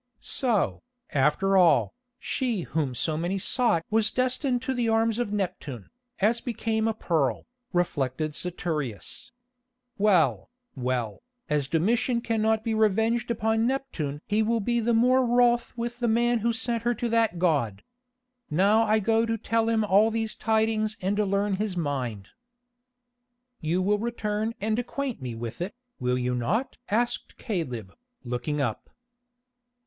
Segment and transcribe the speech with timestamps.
[0.19, 0.81] "So,
[1.11, 6.41] after all, she whom so many sought was destined to the arms of Neptune, as
[6.41, 9.29] became a pearl," reflected Saturius.
[9.99, 15.71] "Well, well, as Domitian cannot be revenged upon Neptune he will be the more wroth
[15.77, 17.83] with the man who sent her to that god.
[18.49, 22.29] Now I go to tell him all these tidings and learn his mind."
[23.59, 27.93] "You will return and acquaint me with it, will you not?" asked Caleb,
[28.23, 28.89] looking up.